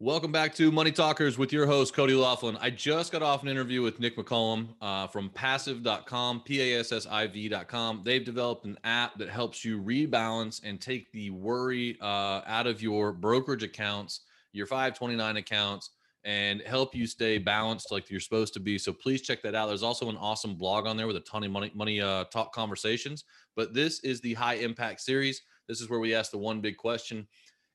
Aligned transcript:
Welcome 0.00 0.30
back 0.30 0.54
to 0.54 0.70
Money 0.70 0.92
Talkers 0.92 1.38
with 1.38 1.52
your 1.52 1.66
host, 1.66 1.92
Cody 1.92 2.14
Laughlin. 2.14 2.56
I 2.60 2.70
just 2.70 3.10
got 3.10 3.20
off 3.20 3.42
an 3.42 3.48
interview 3.48 3.82
with 3.82 3.98
Nick 3.98 4.16
McCollum 4.16 4.68
uh, 4.80 5.08
from 5.08 5.28
passiv.com, 5.30 6.42
P 6.42 6.62
A 6.62 6.78
S 6.78 6.92
S 6.92 7.04
I 7.08 7.26
V.com. 7.26 8.02
They've 8.04 8.24
developed 8.24 8.64
an 8.64 8.78
app 8.84 9.18
that 9.18 9.28
helps 9.28 9.64
you 9.64 9.82
rebalance 9.82 10.60
and 10.62 10.80
take 10.80 11.10
the 11.10 11.30
worry 11.30 11.98
uh, 12.00 12.42
out 12.46 12.68
of 12.68 12.80
your 12.80 13.10
brokerage 13.10 13.64
accounts, 13.64 14.20
your 14.52 14.66
529 14.66 15.38
accounts, 15.38 15.90
and 16.22 16.60
help 16.60 16.94
you 16.94 17.04
stay 17.04 17.38
balanced 17.38 17.90
like 17.90 18.08
you're 18.08 18.20
supposed 18.20 18.54
to 18.54 18.60
be. 18.60 18.78
So 18.78 18.92
please 18.92 19.22
check 19.22 19.42
that 19.42 19.56
out. 19.56 19.66
There's 19.66 19.82
also 19.82 20.08
an 20.08 20.16
awesome 20.16 20.54
blog 20.54 20.86
on 20.86 20.96
there 20.96 21.08
with 21.08 21.16
a 21.16 21.20
ton 21.20 21.42
of 21.42 21.50
money, 21.50 21.72
money 21.74 22.00
uh, 22.00 22.22
talk 22.26 22.52
conversations. 22.52 23.24
But 23.56 23.74
this 23.74 23.98
is 24.04 24.20
the 24.20 24.34
high 24.34 24.54
impact 24.54 25.00
series. 25.00 25.42
This 25.66 25.80
is 25.80 25.90
where 25.90 25.98
we 25.98 26.14
ask 26.14 26.30
the 26.30 26.38
one 26.38 26.60
big 26.60 26.76
question 26.76 27.26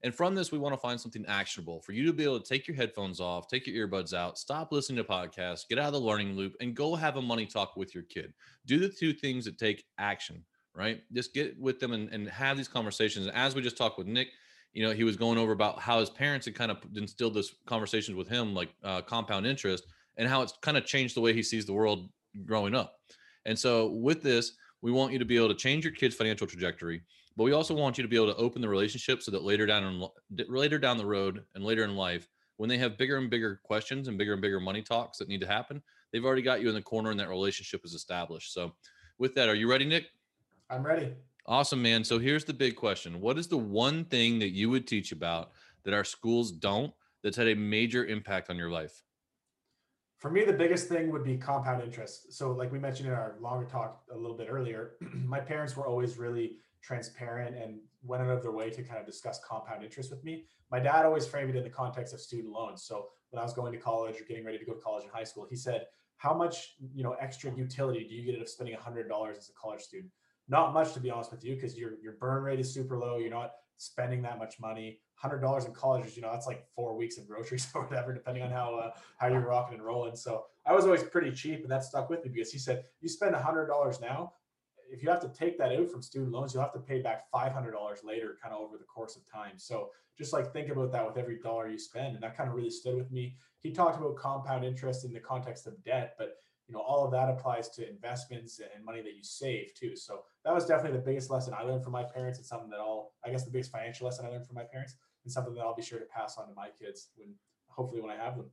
and 0.03 0.13
from 0.13 0.35
this, 0.35 0.51
we 0.51 0.57
want 0.57 0.73
to 0.73 0.79
find 0.79 0.99
something 0.99 1.25
actionable 1.27 1.79
for 1.79 1.93
you 1.93 2.05
to 2.05 2.13
be 2.13 2.25
able 2.25 2.39
to 2.39 2.47
take 2.47 2.67
your 2.67 2.75
headphones 2.75 3.21
off, 3.21 3.47
take 3.47 3.65
your 3.65 3.87
earbuds 3.87 4.13
out, 4.13 4.37
stop 4.37 4.73
listening 4.73 4.97
to 4.97 5.03
podcasts, 5.03 5.67
get 5.67 5.79
out 5.79 5.87
of 5.87 5.93
the 5.93 5.99
learning 6.01 6.35
loop, 6.35 6.55
and 6.59 6.75
go 6.75 6.93
have 6.93 7.15
a 7.15 7.21
money 7.21 7.45
talk 7.45 7.77
with 7.77 7.95
your 7.95 8.03
kid. 8.03 8.33
Do 8.65 8.79
the 8.79 8.89
two 8.89 9.13
things 9.13 9.45
that 9.45 9.57
take 9.57 9.85
action, 9.97 10.43
right? 10.75 11.01
Just 11.13 11.33
get 11.33 11.57
with 11.57 11.79
them 11.79 11.93
and, 11.93 12.09
and 12.09 12.27
have 12.27 12.57
these 12.57 12.67
conversations. 12.67 13.27
And 13.27 13.35
As 13.35 13.55
we 13.55 13.61
just 13.61 13.77
talked 13.77 13.97
with 13.97 14.07
Nick, 14.07 14.27
you 14.73 14.85
know, 14.85 14.91
he 14.91 15.05
was 15.05 15.15
going 15.15 15.37
over 15.37 15.53
about 15.53 15.79
how 15.79 16.01
his 16.01 16.09
parents 16.09 16.47
had 16.47 16.55
kind 16.55 16.71
of 16.71 16.77
instilled 16.95 17.35
this 17.35 17.55
conversations 17.65 18.17
with 18.17 18.27
him, 18.27 18.53
like 18.53 18.69
uh, 18.83 19.01
compound 19.01 19.47
interest, 19.47 19.85
and 20.17 20.27
how 20.27 20.41
it's 20.41 20.53
kind 20.61 20.75
of 20.75 20.85
changed 20.85 21.15
the 21.15 21.21
way 21.21 21.31
he 21.31 21.43
sees 21.43 21.65
the 21.65 21.73
world 21.73 22.09
growing 22.45 22.75
up. 22.75 22.95
And 23.45 23.57
so, 23.57 23.89
with 23.89 24.21
this, 24.21 24.53
we 24.81 24.91
want 24.91 25.13
you 25.13 25.19
to 25.19 25.25
be 25.25 25.37
able 25.37 25.49
to 25.49 25.55
change 25.55 25.85
your 25.85 25.93
kid's 25.93 26.15
financial 26.15 26.47
trajectory 26.47 27.03
but 27.35 27.43
we 27.43 27.51
also 27.51 27.73
want 27.73 27.97
you 27.97 28.01
to 28.03 28.07
be 28.07 28.15
able 28.15 28.33
to 28.33 28.35
open 28.35 28.61
the 28.61 28.69
relationship 28.69 29.21
so 29.21 29.31
that 29.31 29.43
later 29.43 29.65
down 29.65 29.83
in, 29.83 30.45
later 30.47 30.77
down 30.77 30.97
the 30.97 31.05
road 31.05 31.43
and 31.55 31.63
later 31.63 31.83
in 31.83 31.95
life, 31.95 32.27
when 32.57 32.69
they 32.69 32.77
have 32.77 32.97
bigger 32.97 33.17
and 33.17 33.29
bigger 33.29 33.59
questions 33.63 34.07
and 34.07 34.17
bigger 34.17 34.33
and 34.33 34.41
bigger 34.41 34.59
money 34.59 34.81
talks 34.81 35.17
that 35.17 35.27
need 35.27 35.41
to 35.41 35.47
happen, 35.47 35.81
they've 36.11 36.25
already 36.25 36.41
got 36.41 36.61
you 36.61 36.69
in 36.69 36.75
the 36.75 36.81
corner 36.81 37.11
and 37.11 37.19
that 37.19 37.29
relationship 37.29 37.81
is 37.83 37.93
established. 37.93 38.53
So, 38.53 38.73
with 39.17 39.35
that, 39.35 39.49
are 39.49 39.55
you 39.55 39.69
ready, 39.69 39.85
Nick? 39.85 40.05
I'm 40.69 40.83
ready. 40.83 41.13
Awesome, 41.45 41.81
man. 41.81 42.03
So 42.03 42.19
here's 42.19 42.45
the 42.45 42.53
big 42.53 42.75
question: 42.75 43.19
What 43.19 43.37
is 43.37 43.47
the 43.47 43.57
one 43.57 44.05
thing 44.05 44.39
that 44.39 44.51
you 44.51 44.69
would 44.69 44.87
teach 44.87 45.11
about 45.11 45.51
that 45.83 45.93
our 45.93 46.03
schools 46.03 46.51
don't 46.51 46.93
that's 47.21 47.37
had 47.37 47.47
a 47.47 47.55
major 47.55 48.05
impact 48.05 48.49
on 48.49 48.57
your 48.57 48.69
life? 48.69 49.03
For 50.23 50.31
me, 50.31 50.45
the 50.45 50.53
biggest 50.53 50.87
thing 50.87 51.11
would 51.11 51.25
be 51.25 51.35
compound 51.35 51.83
interest. 51.83 52.31
So, 52.31 52.53
like 52.53 52.71
we 52.71 52.79
mentioned 52.79 53.09
in 53.09 53.13
our 53.13 53.35
longer 53.41 53.65
talk 53.65 54.03
a 54.09 54.17
little 54.17 54.37
bit 54.37 54.47
earlier, 54.49 54.91
my 55.13 55.41
parents 55.41 55.75
were 55.75 55.85
always 55.85 56.17
really 56.17 56.59
transparent 56.81 57.57
and 57.57 57.81
went 58.03 58.23
out 58.23 58.29
of 58.29 58.41
their 58.41 58.53
way 58.53 58.69
to 58.69 58.83
kind 58.83 59.01
of 59.01 59.05
discuss 59.05 59.41
compound 59.45 59.83
interest 59.83 60.11
with 60.11 60.23
me. 60.23 60.45
My 60.71 60.79
dad 60.79 61.05
always 61.05 61.27
framed 61.27 61.49
it 61.49 61.57
in 61.57 61.63
the 61.65 61.69
context 61.69 62.13
of 62.13 62.21
student 62.21 62.53
loans. 62.53 62.83
So 62.83 63.09
when 63.31 63.41
I 63.41 63.43
was 63.43 63.51
going 63.51 63.73
to 63.73 63.77
college 63.77 64.15
or 64.15 64.23
getting 64.23 64.45
ready 64.45 64.57
to 64.57 64.63
go 64.63 64.71
to 64.71 64.79
college 64.79 65.03
in 65.03 65.09
high 65.09 65.25
school, 65.25 65.45
he 65.49 65.57
said, 65.57 65.87
"How 66.15 66.33
much 66.33 66.75
you 66.95 67.03
know 67.03 67.17
extra 67.19 67.53
utility 67.53 68.07
do 68.07 68.15
you 68.15 68.23
get 68.23 68.35
out 68.35 68.43
of 68.43 68.47
spending 68.47 68.75
hundred 68.75 69.09
dollars 69.09 69.37
as 69.37 69.49
a 69.49 69.53
college 69.61 69.81
student?" 69.81 70.09
Not 70.47 70.73
much, 70.73 70.93
to 70.93 70.99
be 70.99 71.09
honest 71.09 71.31
with 71.31 71.43
you, 71.43 71.55
because 71.55 71.77
your 71.77 71.91
your 72.01 72.13
burn 72.13 72.43
rate 72.43 72.59
is 72.59 72.73
super 72.73 72.97
low. 72.97 73.17
You're 73.17 73.29
not 73.29 73.51
spending 73.77 74.21
that 74.23 74.37
much 74.37 74.59
money. 74.59 74.99
Hundred 75.15 75.39
dollars 75.39 75.65
in 75.65 75.73
college, 75.73 76.15
you 76.15 76.21
know, 76.21 76.31
that's 76.31 76.47
like 76.47 76.65
four 76.75 76.97
weeks 76.97 77.17
of 77.17 77.27
groceries 77.27 77.67
or 77.75 77.83
whatever, 77.83 78.13
depending 78.13 78.43
on 78.43 78.51
how 78.51 78.75
uh, 78.75 78.91
how 79.17 79.27
you're 79.27 79.39
rocking 79.39 79.75
and 79.75 79.85
rolling. 79.85 80.15
So 80.15 80.45
I 80.65 80.73
was 80.73 80.85
always 80.85 81.03
pretty 81.03 81.31
cheap, 81.31 81.61
and 81.61 81.71
that 81.71 81.83
stuck 81.83 82.09
with 82.09 82.23
me 82.23 82.31
because 82.33 82.51
he 82.51 82.59
said, 82.59 82.83
"You 82.99 83.09
spend 83.09 83.35
hundred 83.35 83.67
dollars 83.67 84.01
now, 84.01 84.33
if 84.93 85.01
you 85.01 85.09
have 85.09 85.21
to 85.21 85.29
take 85.29 85.57
that 85.57 85.71
out 85.71 85.89
from 85.89 86.03
student 86.03 86.31
loans, 86.31 86.53
you'll 86.53 86.61
have 86.61 86.73
to 86.73 86.79
pay 86.79 87.01
back 87.01 87.23
$500 87.33 87.73
later, 88.03 88.37
kind 88.41 88.53
of 88.53 88.61
over 88.61 88.77
the 88.77 88.83
course 88.83 89.15
of 89.15 89.23
time. 89.29 89.53
So 89.57 89.89
just 90.15 90.33
like 90.33 90.53
think 90.53 90.69
about 90.69 90.91
that 90.91 91.05
with 91.05 91.17
every 91.17 91.39
dollar 91.39 91.67
you 91.67 91.79
spend. 91.79 92.13
And 92.13 92.23
that 92.23 92.37
kind 92.37 92.47
of 92.47 92.55
really 92.55 92.69
stood 92.69 92.95
with 92.95 93.11
me. 93.11 93.35
He 93.59 93.71
talked 93.71 93.97
about 93.97 94.15
compound 94.15 94.63
interest 94.63 95.03
in 95.03 95.11
the 95.11 95.19
context 95.19 95.65
of 95.65 95.83
debt, 95.83 96.13
but 96.19 96.35
you 96.67 96.73
know, 96.73 96.81
all 96.81 97.03
of 97.05 97.11
that 97.11 97.29
applies 97.29 97.69
to 97.69 97.89
investments 97.89 98.59
and 98.59 98.83
money 98.85 99.01
that 99.01 99.15
you 99.15 99.23
save 99.23 99.73
too. 99.73 99.95
So 99.95 100.23
that 100.45 100.53
was 100.53 100.65
definitely 100.65 100.97
the 100.97 101.05
biggest 101.05 101.29
lesson 101.29 101.53
I 101.57 101.63
learned 101.63 101.83
from 101.83 101.91
my 101.91 102.03
parents. 102.03 102.39
It's 102.39 102.49
something 102.49 102.69
that 102.69 102.79
I'll, 102.79 103.11
I 103.25 103.31
guess 103.31 103.43
the 103.43 103.51
biggest 103.51 103.71
financial 103.71 104.05
lesson 104.05 104.25
I 104.25 104.29
learned 104.29 104.45
from 104.45 104.55
my 104.55 104.63
parents 104.63 104.95
and 105.23 105.31
something 105.31 105.53
that 105.55 105.61
I'll 105.61 105.75
be 105.75 105.81
sure 105.81 105.99
to 105.99 106.05
pass 106.05 106.37
on 106.37 106.47
to 106.47 106.53
my 106.53 106.69
kids 106.69 107.09
when 107.15 107.35
hopefully 107.67 108.01
when 108.01 108.11
I 108.11 108.15
have 108.15 108.37
them. 108.37 108.49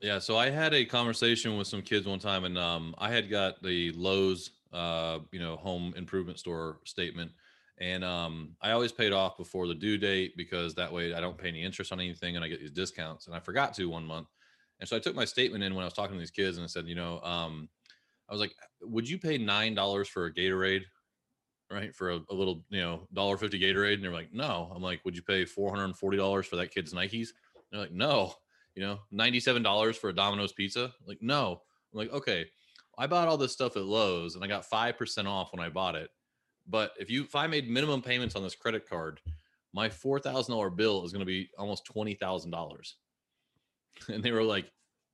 Yeah. 0.00 0.18
So 0.18 0.36
I 0.36 0.50
had 0.50 0.74
a 0.74 0.84
conversation 0.84 1.56
with 1.56 1.68
some 1.68 1.82
kids 1.82 2.06
one 2.06 2.18
time 2.18 2.44
and 2.44 2.58
um, 2.58 2.94
I 2.98 3.10
had 3.10 3.30
got 3.30 3.62
the 3.62 3.92
Lowe's 3.92 4.50
uh, 4.72 5.18
you 5.30 5.38
know, 5.38 5.56
home 5.56 5.92
improvement 5.96 6.38
store 6.38 6.80
statement. 6.84 7.30
And 7.78 8.04
um, 8.04 8.56
I 8.60 8.72
always 8.72 8.92
paid 8.92 9.12
off 9.12 9.36
before 9.36 9.66
the 9.66 9.74
due 9.74 9.98
date 9.98 10.36
because 10.36 10.74
that 10.74 10.92
way 10.92 11.14
I 11.14 11.20
don't 11.20 11.38
pay 11.38 11.48
any 11.48 11.62
interest 11.62 11.92
on 11.92 12.00
anything 12.00 12.36
and 12.36 12.44
I 12.44 12.48
get 12.48 12.60
these 12.60 12.70
discounts. 12.70 13.26
And 13.26 13.36
I 13.36 13.40
forgot 13.40 13.74
to 13.74 13.88
one 13.88 14.04
month. 14.04 14.28
And 14.82 14.88
so 14.88 14.96
I 14.96 14.98
took 14.98 15.14
my 15.14 15.24
statement 15.24 15.62
in 15.62 15.76
when 15.76 15.84
I 15.84 15.86
was 15.86 15.94
talking 15.94 16.16
to 16.16 16.18
these 16.18 16.32
kids 16.32 16.56
and 16.56 16.64
I 16.64 16.66
said, 16.66 16.88
you 16.88 16.96
know, 16.96 17.20
um, 17.20 17.68
I 18.28 18.32
was 18.32 18.40
like, 18.40 18.52
would 18.80 19.08
you 19.08 19.16
pay 19.16 19.38
$9 19.38 20.08
for 20.08 20.26
a 20.26 20.34
Gatorade? 20.34 20.82
Right. 21.70 21.94
For 21.94 22.10
a, 22.10 22.20
a 22.30 22.34
little, 22.34 22.64
you 22.68 22.80
know, 22.80 23.06
dollar 23.14 23.36
fifty 23.36 23.60
Gatorade. 23.60 23.94
And 23.94 24.02
they're 24.02 24.12
like, 24.12 24.34
no. 24.34 24.72
I'm 24.74 24.82
like, 24.82 25.04
would 25.04 25.14
you 25.14 25.22
pay 25.22 25.44
$440 25.44 26.44
for 26.44 26.56
that 26.56 26.74
kid's 26.74 26.92
Nikes? 26.92 27.28
And 27.30 27.64
they're 27.70 27.80
like, 27.80 27.92
no. 27.92 28.34
You 28.74 28.82
know, 28.82 28.98
$97 29.14 29.96
for 29.96 30.10
a 30.10 30.14
Domino's 30.14 30.52
pizza? 30.52 30.84
I'm 30.84 31.06
like, 31.06 31.22
no. 31.22 31.62
I'm 31.92 31.98
like, 31.98 32.10
okay 32.10 32.46
I 32.98 33.06
bought 33.06 33.28
all 33.28 33.38
this 33.38 33.52
stuff 33.52 33.76
at 33.76 33.84
Lowe's 33.84 34.34
and 34.34 34.44
I 34.44 34.48
got 34.48 34.68
5% 34.68 35.26
off 35.26 35.52
when 35.52 35.64
I 35.64 35.68
bought 35.68 35.94
it. 35.94 36.10
But 36.68 36.92
if 36.98 37.10
you 37.10 37.24
if 37.24 37.34
I 37.34 37.46
made 37.46 37.68
minimum 37.68 38.02
payments 38.02 38.36
on 38.36 38.42
this 38.42 38.54
credit 38.54 38.88
card, 38.88 39.20
my 39.72 39.88
$4,000 39.88 40.76
bill 40.76 41.04
is 41.04 41.12
going 41.12 41.20
to 41.20 41.26
be 41.26 41.48
almost 41.58 41.86
$20,000. 41.92 42.92
And 44.08 44.22
they 44.22 44.32
were 44.32 44.42
like, 44.42 44.70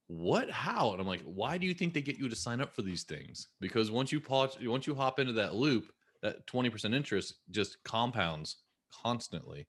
"What? 0.06 0.50
How?" 0.50 0.92
And 0.92 1.00
I'm 1.00 1.06
like, 1.06 1.22
"Why 1.22 1.58
do 1.58 1.66
you 1.66 1.74
think 1.74 1.94
they 1.94 2.02
get 2.02 2.18
you 2.18 2.28
to 2.28 2.36
sign 2.36 2.60
up 2.60 2.74
for 2.74 2.82
these 2.82 3.04
things? 3.04 3.48
Because 3.60 3.90
once 3.90 4.12
you 4.12 4.20
pause, 4.20 4.56
once 4.62 4.86
you 4.86 4.94
hop 4.94 5.18
into 5.18 5.32
that 5.34 5.54
loop, 5.54 5.92
that 6.22 6.46
20% 6.46 6.94
interest 6.94 7.34
just 7.50 7.82
compounds 7.84 8.62
constantly." 8.92 9.68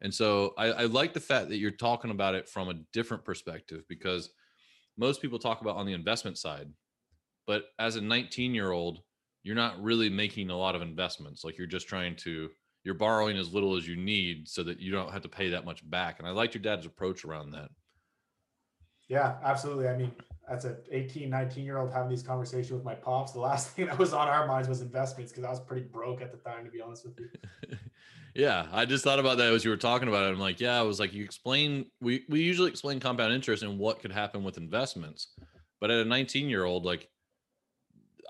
And 0.00 0.14
so 0.14 0.54
I, 0.56 0.66
I 0.66 0.84
like 0.84 1.12
the 1.12 1.20
fact 1.20 1.48
that 1.48 1.58
you're 1.58 1.72
talking 1.72 2.10
about 2.12 2.34
it 2.34 2.48
from 2.48 2.68
a 2.68 2.80
different 2.92 3.24
perspective 3.24 3.82
because 3.88 4.30
most 4.96 5.22
people 5.22 5.38
talk 5.38 5.60
about 5.60 5.76
on 5.76 5.86
the 5.86 5.92
investment 5.92 6.38
side 6.38 6.72
but 7.48 7.70
as 7.78 7.96
a 7.96 8.00
19 8.02 8.54
year 8.54 8.70
old, 8.70 9.00
you're 9.42 9.56
not 9.56 9.82
really 9.82 10.10
making 10.10 10.50
a 10.50 10.56
lot 10.56 10.74
of 10.76 10.82
investments. 10.82 11.44
Like 11.44 11.56
you're 11.56 11.66
just 11.66 11.88
trying 11.88 12.14
to, 12.16 12.50
you're 12.84 12.94
borrowing 12.94 13.38
as 13.38 13.54
little 13.54 13.74
as 13.74 13.88
you 13.88 13.96
need 13.96 14.46
so 14.48 14.62
that 14.64 14.80
you 14.80 14.92
don't 14.92 15.10
have 15.10 15.22
to 15.22 15.30
pay 15.30 15.48
that 15.48 15.64
much 15.64 15.88
back. 15.88 16.18
And 16.18 16.28
I 16.28 16.32
liked 16.32 16.54
your 16.54 16.62
dad's 16.62 16.84
approach 16.86 17.24
around 17.24 17.52
that. 17.52 17.70
Yeah, 19.08 19.36
absolutely. 19.42 19.88
I 19.88 19.96
mean, 19.96 20.12
as 20.48 20.64
an 20.64 20.76
18, 20.90 21.28
19 21.28 21.64
year 21.64 21.78
old 21.78 21.92
having 21.92 22.10
these 22.10 22.22
conversations 22.22 22.70
with 22.72 22.84
my 22.84 22.94
pops, 22.94 23.32
the 23.32 23.40
last 23.40 23.70
thing 23.74 23.86
that 23.86 23.98
was 23.98 24.12
on 24.12 24.28
our 24.28 24.46
minds 24.46 24.68
was 24.68 24.80
investments 24.80 25.32
because 25.32 25.44
I 25.44 25.50
was 25.50 25.60
pretty 25.60 25.82
broke 25.82 26.20
at 26.22 26.30
the 26.30 26.38
time, 26.38 26.64
to 26.64 26.70
be 26.70 26.80
honest 26.80 27.06
with 27.06 27.18
you. 27.18 27.78
yeah, 28.34 28.66
I 28.72 28.84
just 28.84 29.04
thought 29.04 29.18
about 29.18 29.38
that 29.38 29.52
as 29.52 29.64
you 29.64 29.70
were 29.70 29.76
talking 29.76 30.08
about 30.08 30.26
it. 30.26 30.32
I'm 30.32 30.38
like, 30.38 30.60
yeah, 30.60 30.78
I 30.78 30.82
was 30.82 31.00
like, 31.00 31.12
you 31.12 31.24
explain, 31.24 31.86
we, 32.00 32.24
we 32.28 32.40
usually 32.40 32.70
explain 32.70 33.00
compound 33.00 33.32
interest 33.32 33.62
and 33.62 33.78
what 33.78 34.00
could 34.00 34.12
happen 34.12 34.44
with 34.44 34.58
investments. 34.58 35.28
But 35.80 35.90
at 35.90 36.00
a 36.00 36.04
19 36.04 36.48
year 36.48 36.64
old, 36.64 36.84
like 36.84 37.08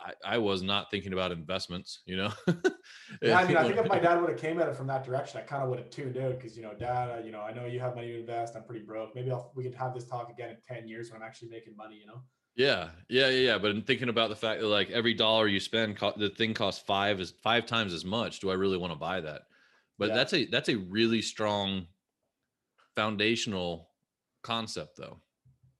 I, 0.04 0.34
I 0.34 0.38
was 0.38 0.62
not 0.62 0.90
thinking 0.90 1.12
about 1.12 1.32
investments, 1.32 2.00
you 2.06 2.16
know. 2.16 2.32
yeah, 3.22 3.38
I 3.38 3.46
mean, 3.46 3.56
I 3.56 3.64
think 3.64 3.76
if 3.76 3.88
my 3.88 3.98
dad 3.98 4.20
would 4.20 4.30
have 4.30 4.38
came 4.38 4.60
at 4.60 4.68
it 4.68 4.76
from 4.76 4.86
that 4.88 5.04
direction, 5.04 5.40
I 5.40 5.44
kind 5.44 5.62
of 5.62 5.68
would 5.70 5.78
have 5.78 5.90
tuned 5.90 6.16
out 6.16 6.38
because 6.38 6.56
you 6.56 6.62
know, 6.62 6.74
dad, 6.74 7.24
you 7.24 7.32
know, 7.32 7.40
I 7.40 7.52
know 7.52 7.66
you 7.66 7.80
have 7.80 7.94
money 7.94 8.08
to 8.08 8.20
invest. 8.20 8.56
I'm 8.56 8.64
pretty 8.64 8.84
broke. 8.84 9.14
Maybe 9.14 9.30
I'll, 9.30 9.52
we 9.54 9.64
could 9.64 9.74
have 9.74 9.94
this 9.94 10.06
talk 10.06 10.30
again 10.30 10.50
in 10.50 10.56
ten 10.66 10.88
years 10.88 11.10
when 11.10 11.22
I'm 11.22 11.26
actually 11.26 11.48
making 11.48 11.76
money. 11.76 11.96
You 11.96 12.06
know. 12.06 12.22
Yeah, 12.56 12.88
yeah, 13.08 13.28
yeah. 13.28 13.58
But 13.58 13.70
in 13.70 13.82
thinking 13.82 14.08
about 14.08 14.30
the 14.30 14.36
fact 14.36 14.60
that 14.60 14.66
like 14.66 14.90
every 14.90 15.14
dollar 15.14 15.46
you 15.46 15.60
spend, 15.60 15.96
the 16.16 16.30
thing 16.30 16.54
costs 16.54 16.82
five 16.84 17.20
is 17.20 17.32
five 17.42 17.66
times 17.66 17.94
as 17.94 18.04
much. 18.04 18.40
Do 18.40 18.50
I 18.50 18.54
really 18.54 18.76
want 18.76 18.92
to 18.92 18.98
buy 18.98 19.20
that? 19.20 19.42
But 19.98 20.08
yeah. 20.08 20.14
that's 20.14 20.32
a 20.34 20.46
that's 20.46 20.68
a 20.68 20.76
really 20.76 21.22
strong 21.22 21.86
foundational 22.96 23.90
concept, 24.42 24.96
though. 24.96 25.20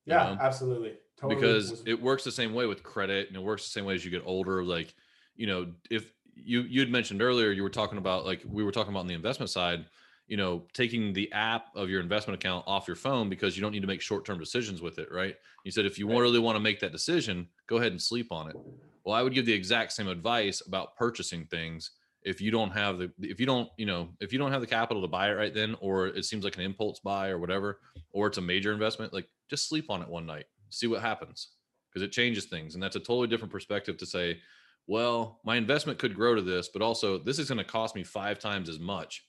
Yeah, 0.08 0.24
know? 0.24 0.38
absolutely. 0.40 0.94
Totally 1.16 1.34
because 1.34 1.82
it 1.84 2.00
works 2.00 2.22
the 2.24 2.30
same 2.30 2.54
way 2.54 2.66
with 2.66 2.82
credit 2.82 3.28
and 3.28 3.36
it 3.36 3.42
works 3.42 3.64
the 3.64 3.70
same 3.70 3.84
way 3.84 3.94
as 3.94 4.04
you 4.04 4.10
get 4.10 4.22
older. 4.24 4.62
Like, 4.62 4.94
you 5.34 5.46
know, 5.46 5.72
if 5.90 6.12
you 6.34 6.62
you 6.62 6.80
had 6.80 6.90
mentioned 6.90 7.22
earlier, 7.22 7.50
you 7.50 7.62
were 7.62 7.70
talking 7.70 7.98
about 7.98 8.24
like 8.24 8.42
we 8.46 8.62
were 8.62 8.70
talking 8.70 8.92
about 8.92 9.00
on 9.00 9.08
the 9.08 9.14
investment 9.14 9.50
side, 9.50 9.86
you 10.28 10.36
know, 10.36 10.66
taking 10.74 11.12
the 11.12 11.30
app 11.32 11.74
of 11.74 11.90
your 11.90 12.00
investment 12.00 12.40
account 12.40 12.64
off 12.68 12.86
your 12.86 12.96
phone 12.96 13.28
because 13.28 13.56
you 13.56 13.62
don't 13.62 13.72
need 13.72 13.80
to 13.80 13.88
make 13.88 14.00
short-term 14.00 14.38
decisions 14.38 14.80
with 14.80 14.98
it, 14.98 15.10
right? 15.10 15.34
You 15.64 15.72
said 15.72 15.86
if 15.86 15.98
you 15.98 16.08
right. 16.08 16.18
really 16.18 16.38
want 16.38 16.54
to 16.56 16.60
make 16.60 16.78
that 16.80 16.92
decision, 16.92 17.48
go 17.66 17.78
ahead 17.78 17.92
and 17.92 18.00
sleep 18.00 18.30
on 18.30 18.48
it. 18.48 18.56
Well, 19.04 19.16
I 19.16 19.22
would 19.22 19.34
give 19.34 19.46
the 19.46 19.52
exact 19.52 19.92
same 19.92 20.06
advice 20.06 20.62
about 20.66 20.94
purchasing 20.96 21.46
things 21.46 21.90
if 22.22 22.40
you 22.40 22.50
don't 22.50 22.70
have 22.70 22.98
the 22.98 23.10
if 23.20 23.38
you 23.38 23.46
don't 23.46 23.68
you 23.76 23.86
know 23.86 24.08
if 24.20 24.32
you 24.32 24.38
don't 24.38 24.52
have 24.52 24.60
the 24.60 24.66
capital 24.66 25.02
to 25.02 25.08
buy 25.08 25.30
it 25.30 25.34
right 25.34 25.54
then 25.54 25.76
or 25.80 26.08
it 26.08 26.24
seems 26.24 26.44
like 26.44 26.56
an 26.56 26.62
impulse 26.62 27.00
buy 27.00 27.28
or 27.28 27.38
whatever 27.38 27.80
or 28.12 28.26
it's 28.26 28.38
a 28.38 28.42
major 28.42 28.72
investment 28.72 29.12
like 29.12 29.28
just 29.48 29.68
sleep 29.68 29.86
on 29.88 30.02
it 30.02 30.08
one 30.08 30.26
night 30.26 30.46
see 30.70 30.86
what 30.86 31.00
happens 31.00 31.50
because 31.98 32.06
it 32.06 32.12
changes 32.12 32.44
things. 32.44 32.74
And 32.74 32.82
that's 32.82 32.96
a 32.96 33.00
totally 33.00 33.26
different 33.26 33.52
perspective 33.52 33.96
to 33.98 34.06
say, 34.06 34.38
well, 34.86 35.40
my 35.44 35.56
investment 35.56 35.98
could 35.98 36.14
grow 36.14 36.34
to 36.34 36.42
this, 36.42 36.68
but 36.68 36.82
also 36.82 37.18
this 37.18 37.38
is 37.38 37.48
going 37.48 37.58
to 37.58 37.64
cost 37.64 37.94
me 37.94 38.04
five 38.04 38.38
times 38.38 38.68
as 38.68 38.78
much 38.78 39.26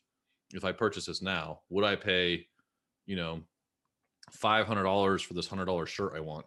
if 0.53 0.63
I 0.63 0.71
purchase 0.71 1.05
this 1.05 1.21
now. 1.21 1.61
Would 1.69 1.83
I 1.83 1.95
pay, 1.95 2.47
you 3.05 3.15
know, 3.15 3.41
five 4.31 4.67
hundred 4.67 4.83
dollars 4.83 5.21
for 5.21 5.33
this 5.33 5.47
hundred 5.47 5.65
dollar 5.65 5.85
shirt 5.85 6.13
I 6.15 6.19
want. 6.19 6.45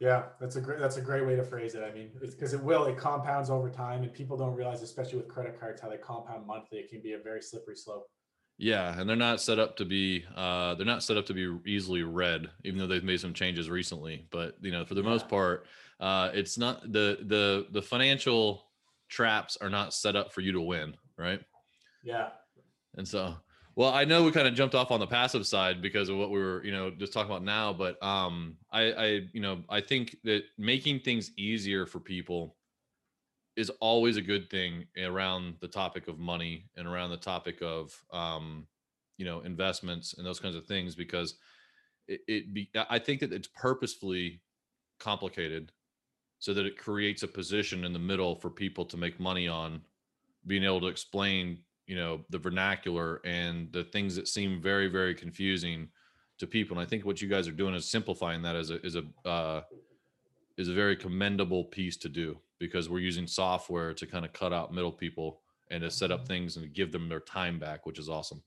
Yeah, 0.00 0.24
that's 0.40 0.56
a 0.56 0.60
great 0.60 0.80
that's 0.80 0.96
a 0.96 1.00
great 1.00 1.24
way 1.24 1.36
to 1.36 1.44
phrase 1.44 1.74
it. 1.74 1.84
I 1.84 1.92
mean, 1.92 2.10
because 2.20 2.52
it 2.52 2.62
will 2.62 2.84
it 2.86 2.96
compounds 2.96 3.48
over 3.48 3.70
time, 3.70 4.02
and 4.02 4.12
people 4.12 4.36
don't 4.36 4.54
realize, 4.54 4.82
especially 4.82 5.18
with 5.18 5.28
credit 5.28 5.58
cards, 5.58 5.80
how 5.80 5.88
they 5.88 5.96
compound 5.96 6.46
monthly. 6.46 6.78
It 6.78 6.90
can 6.90 7.00
be 7.00 7.12
a 7.12 7.18
very 7.18 7.40
slippery 7.40 7.76
slope. 7.76 8.08
Yeah, 8.56 8.98
and 8.98 9.08
they're 9.08 9.16
not 9.16 9.40
set 9.40 9.58
up 9.58 9.76
to 9.78 9.84
be 9.84 10.24
uh, 10.36 10.74
they're 10.74 10.86
not 10.86 11.02
set 11.02 11.16
up 11.16 11.26
to 11.26 11.34
be 11.34 11.56
easily 11.66 12.02
read, 12.02 12.50
even 12.64 12.78
though 12.78 12.86
they've 12.86 13.04
made 13.04 13.20
some 13.20 13.34
changes 13.34 13.70
recently. 13.70 14.26
But 14.30 14.56
you 14.60 14.72
know, 14.72 14.84
for 14.84 14.94
the 14.94 15.02
yeah. 15.02 15.08
most 15.08 15.28
part, 15.28 15.66
uh, 16.00 16.30
it's 16.32 16.58
not 16.58 16.82
the 16.92 17.18
the 17.22 17.66
the 17.70 17.82
financial 17.82 18.64
traps 19.08 19.56
are 19.60 19.70
not 19.70 19.94
set 19.94 20.16
up 20.16 20.32
for 20.32 20.40
you 20.40 20.52
to 20.52 20.60
win, 20.60 20.94
right? 21.16 21.40
Yeah. 22.04 22.28
And 22.96 23.06
so, 23.06 23.34
well, 23.76 23.92
I 23.92 24.04
know 24.04 24.22
we 24.22 24.30
kind 24.30 24.46
of 24.46 24.54
jumped 24.54 24.74
off 24.74 24.90
on 24.90 25.00
the 25.00 25.06
passive 25.06 25.46
side 25.46 25.82
because 25.82 26.08
of 26.08 26.16
what 26.16 26.30
we 26.30 26.38
were, 26.38 26.64
you 26.64 26.72
know, 26.72 26.90
just 26.90 27.12
talking 27.12 27.30
about 27.30 27.42
now. 27.42 27.72
But 27.72 28.00
um, 28.02 28.56
I, 28.70 28.92
I, 28.92 29.06
you 29.32 29.40
know, 29.40 29.62
I 29.68 29.80
think 29.80 30.16
that 30.24 30.44
making 30.58 31.00
things 31.00 31.32
easier 31.36 31.86
for 31.86 31.98
people 31.98 32.56
is 33.56 33.70
always 33.80 34.16
a 34.16 34.22
good 34.22 34.50
thing 34.50 34.84
around 35.02 35.54
the 35.60 35.68
topic 35.68 36.08
of 36.08 36.18
money 36.18 36.66
and 36.76 36.86
around 36.86 37.10
the 37.10 37.16
topic 37.16 37.62
of 37.62 37.94
um, 38.12 38.66
you 39.16 39.24
know 39.24 39.40
investments 39.40 40.14
and 40.14 40.26
those 40.26 40.40
kinds 40.40 40.56
of 40.56 40.66
things 40.66 40.94
because 40.94 41.34
it, 42.08 42.20
it 42.26 42.54
be 42.54 42.70
I 42.90 42.98
think 42.98 43.20
that 43.20 43.32
it's 43.32 43.48
purposefully 43.48 44.40
complicated 44.98 45.72
so 46.38 46.52
that 46.54 46.66
it 46.66 46.76
creates 46.76 47.22
a 47.22 47.28
position 47.28 47.84
in 47.84 47.92
the 47.92 47.98
middle 47.98 48.34
for 48.34 48.50
people 48.50 48.84
to 48.86 48.96
make 48.96 49.20
money 49.20 49.48
on 49.48 49.80
being 50.46 50.64
able 50.64 50.80
to 50.80 50.88
explain 50.88 51.58
you 51.86 51.96
know 51.96 52.20
the 52.30 52.38
vernacular 52.38 53.20
and 53.24 53.70
the 53.72 53.84
things 53.84 54.16
that 54.16 54.28
seem 54.28 54.60
very 54.60 54.88
very 54.88 55.14
confusing 55.14 55.88
to 56.38 56.46
people 56.46 56.76
and 56.76 56.86
i 56.86 56.88
think 56.88 57.04
what 57.04 57.20
you 57.20 57.28
guys 57.28 57.46
are 57.46 57.52
doing 57.52 57.74
is 57.74 57.88
simplifying 57.88 58.42
that 58.42 58.56
as 58.56 58.70
a 58.70 58.84
is 58.84 58.96
a 58.96 59.28
uh, 59.28 59.62
is 60.56 60.68
a 60.68 60.72
very 60.72 60.96
commendable 60.96 61.64
piece 61.64 61.96
to 61.96 62.08
do 62.08 62.38
because 62.58 62.88
we're 62.88 63.00
using 63.00 63.26
software 63.26 63.92
to 63.92 64.06
kind 64.06 64.24
of 64.24 64.32
cut 64.32 64.52
out 64.52 64.72
middle 64.72 64.92
people 64.92 65.40
and 65.70 65.82
to 65.82 65.90
set 65.90 66.10
up 66.10 66.20
mm-hmm. 66.20 66.28
things 66.28 66.56
and 66.56 66.72
give 66.72 66.92
them 66.92 67.08
their 67.08 67.20
time 67.20 67.58
back, 67.58 67.86
which 67.86 67.98
is 67.98 68.08
awesome. 68.08 68.42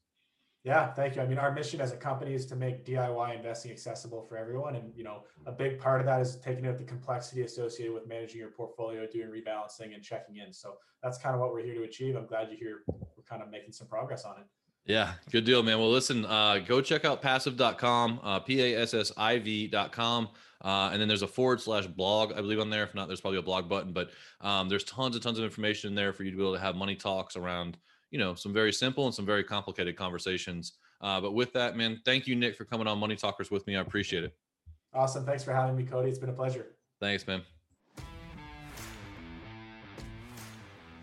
Yeah, 0.63 0.91
thank 0.91 1.15
you. 1.15 1.21
I 1.21 1.25
mean, 1.25 1.37
our 1.37 1.53
mission 1.53 1.79
as 1.79 1.93
a 1.93 1.97
company 1.97 2.33
is 2.33 2.45
to 2.47 2.55
make 2.55 2.85
DIY 2.85 3.37
investing 3.37 3.71
accessible 3.71 4.21
for 4.21 4.37
everyone. 4.37 4.75
And, 4.75 4.91
you 4.95 5.03
know, 5.03 5.23
a 5.45 5.51
big 5.51 5.79
part 5.79 6.01
of 6.01 6.07
that 6.07 6.19
is 6.19 6.35
taking 6.37 6.67
out 6.67 6.77
the 6.77 6.83
complexity 6.83 7.43
associated 7.43 7.93
with 7.93 8.07
managing 8.07 8.39
your 8.39 8.49
portfolio, 8.49 9.07
doing 9.07 9.29
rebalancing 9.29 9.93
and 9.93 10.03
checking 10.03 10.37
in. 10.37 10.51
So 10.51 10.75
that's 11.01 11.17
kind 11.17 11.35
of 11.35 11.41
what 11.41 11.53
we're 11.53 11.63
here 11.63 11.75
to 11.75 11.83
achieve. 11.83 12.17
I'm 12.17 12.25
glad 12.25 12.49
you 12.51 12.57
hear 12.57 12.79
we're 12.87 13.06
kind 13.29 13.41
of 13.41 13.49
making 13.49 13.71
some 13.71 13.87
progress 13.87 14.25
on 14.25 14.37
it. 14.37 14.45
Yeah, 14.85 15.13
good 15.31 15.43
deal, 15.43 15.61
man. 15.63 15.79
Well, 15.79 15.91
listen, 15.91 16.25
uh, 16.25 16.59
go 16.65 16.79
check 16.81 17.03
out 17.03 17.21
passiv.com, 17.21 18.21
uh, 18.23 18.39
P 18.39 18.61
A 18.61 18.81
S 18.81 18.93
S 18.93 19.11
I 19.17 19.37
V.com. 19.37 20.29
Uh, 20.63 20.89
and 20.91 20.99
then 20.99 21.07
there's 21.07 21.21
a 21.21 21.27
forward 21.27 21.61
slash 21.61 21.85
blog, 21.85 22.31
I 22.33 22.37
believe, 22.37 22.59
on 22.59 22.69
there. 22.69 22.83
If 22.83 22.95
not, 22.95 23.07
there's 23.07 23.21
probably 23.21 23.39
a 23.39 23.43
blog 23.43 23.69
button, 23.69 23.93
but 23.93 24.09
um, 24.41 24.69
there's 24.69 24.83
tons 24.85 25.15
and 25.15 25.21
tons 25.21 25.37
of 25.37 25.45
information 25.45 25.89
in 25.89 25.95
there 25.95 26.13
for 26.13 26.23
you 26.23 26.31
to 26.31 26.37
be 26.37 26.41
able 26.41 26.55
to 26.55 26.59
have 26.59 26.75
money 26.75 26.95
talks 26.95 27.35
around, 27.35 27.77
you 28.11 28.17
know, 28.17 28.33
some 28.33 28.53
very 28.53 28.73
simple 28.73 29.05
and 29.05 29.13
some 29.13 29.25
very 29.25 29.43
complicated 29.43 29.95
conversations. 29.95 30.73
Uh, 31.01 31.21
but 31.21 31.33
with 31.33 31.53
that, 31.53 31.75
man, 31.75 32.01
thank 32.05 32.25
you, 32.25 32.35
Nick, 32.35 32.55
for 32.55 32.65
coming 32.65 32.87
on 32.87 32.97
Money 32.97 33.15
Talkers 33.15 33.51
with 33.51 33.67
me. 33.67 33.75
I 33.75 33.81
appreciate 33.81 34.23
it. 34.23 34.33
Awesome. 34.93 35.25
Thanks 35.25 35.43
for 35.43 35.53
having 35.53 35.75
me, 35.75 35.83
Cody. 35.83 36.09
It's 36.09 36.17
been 36.17 36.29
a 36.29 36.33
pleasure. 36.33 36.75
Thanks, 36.99 37.27
man. 37.27 37.43